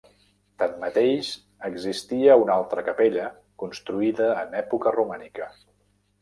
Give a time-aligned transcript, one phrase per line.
[0.61, 1.27] Tanmateix
[1.69, 3.27] existia una altra capella
[3.65, 5.53] construïda en època romànica.